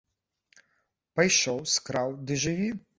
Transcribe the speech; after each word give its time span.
Пайшоў, 1.19 1.63
скраў, 1.77 2.09
ды 2.29 2.43
жыві! 2.47 2.69